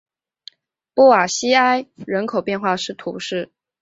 [0.95, 3.51] 布瓦西埃人口变化图示